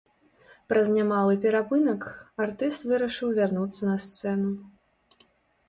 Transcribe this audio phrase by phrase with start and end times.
[0.71, 2.01] Праз немалы перапынак
[2.47, 4.51] артыст вырашыў вярнуцца на сцэну.